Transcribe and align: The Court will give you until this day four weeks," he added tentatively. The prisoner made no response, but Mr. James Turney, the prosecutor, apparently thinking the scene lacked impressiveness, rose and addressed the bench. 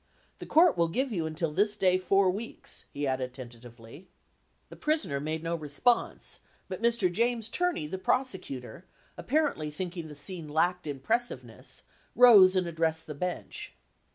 The 0.39 0.47
Court 0.47 0.75
will 0.79 0.87
give 0.87 1.11
you 1.11 1.27
until 1.27 1.51
this 1.51 1.75
day 1.77 1.99
four 1.99 2.31
weeks," 2.31 2.85
he 2.91 3.05
added 3.05 3.35
tentatively. 3.35 4.07
The 4.69 4.75
prisoner 4.75 5.19
made 5.19 5.43
no 5.43 5.53
response, 5.53 6.39
but 6.67 6.81
Mr. 6.81 7.13
James 7.13 7.49
Turney, 7.49 7.85
the 7.85 7.99
prosecutor, 7.99 8.85
apparently 9.15 9.69
thinking 9.69 10.07
the 10.07 10.15
scene 10.15 10.49
lacked 10.49 10.87
impressiveness, 10.87 11.83
rose 12.15 12.55
and 12.55 12.65
addressed 12.65 13.05
the 13.05 13.13
bench. 13.13 13.73